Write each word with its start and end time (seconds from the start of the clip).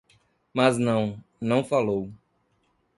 Mas 0.55 0.79
não; 0.79 1.23
não 1.39 1.63
falou 1.63 2.11